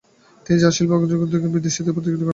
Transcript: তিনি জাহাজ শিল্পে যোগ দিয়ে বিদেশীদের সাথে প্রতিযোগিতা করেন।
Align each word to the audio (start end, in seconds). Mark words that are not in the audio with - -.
তিনি 0.45 0.57
জাহাজ 0.63 0.73
শিল্পে 0.77 0.95
যোগ 1.11 1.21
দিয়ে 1.31 1.39
বিদেশীদের 1.55 1.73
সাথে 1.77 1.91
প্রতিযোগিতা 1.95 2.23
করেন। 2.23 2.27